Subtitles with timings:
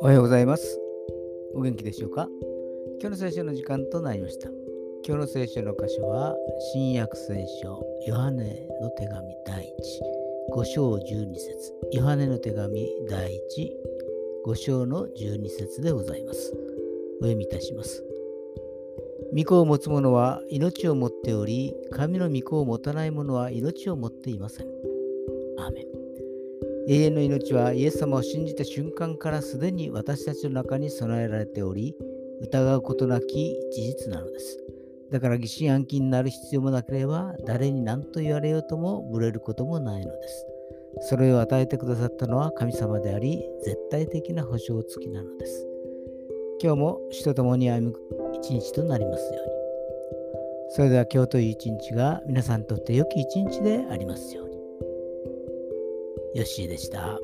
[0.00, 0.80] おはようございます。
[1.54, 2.28] お元気でしょうか？
[3.00, 4.48] 今日の聖書の時間となりました。
[5.06, 6.34] 今日の聖書の箇所は、
[6.72, 13.38] 新約聖書、ヨハネの手紙第1、5章12節ヨハネの手紙第1、
[14.46, 16.52] 5章の12節でございます。
[17.20, 18.04] お読みいたします。
[19.36, 24.66] 御子を持つ者は命を持っており、神の御子を持たない者は命を持っていません。
[25.58, 25.84] アーメン
[26.88, 31.94] 永遠の命はイエス様を信じた瞬間からすでに私たちの中に備えられており、
[32.40, 34.58] 疑うことなき事実なのです。
[35.10, 40.46] だから疑心暗鬼になる必要もなければ、誰に何と言われようともぶれることもないのです。
[41.00, 45.66] それを与えてくださったのは神様であり、絶対的な保証付きなのです。
[46.62, 49.52] 今日も死と共に歩む一日となりますように。
[50.70, 54.47] それでは今日という一日が皆さんにとって良き一日でありますように。
[56.38, 57.18] よッしーでした。